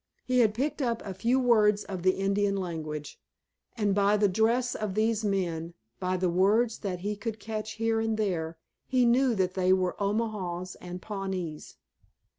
[0.25, 3.19] He had picked up a few words of the Indian language,
[3.77, 7.99] and by the dress of these men, by the words that he could catch here
[7.99, 11.75] and there he knew that they were Omahas and Pawnees.